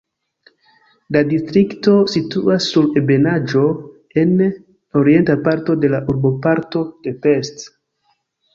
[1.15, 3.63] La distrikto situas sur ebenaĵo
[4.25, 4.33] en
[5.03, 7.67] orienta parto de urboparto de Pest.